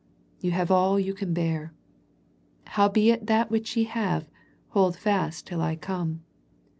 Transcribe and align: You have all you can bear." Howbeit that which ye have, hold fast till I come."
You 0.39 0.49
have 0.49 0.71
all 0.71 0.99
you 0.99 1.13
can 1.13 1.31
bear." 1.31 1.75
Howbeit 2.75 3.27
that 3.27 3.51
which 3.51 3.77
ye 3.77 3.83
have, 3.83 4.25
hold 4.69 4.95
fast 4.95 5.45
till 5.45 5.61
I 5.61 5.75
come." 5.75 6.23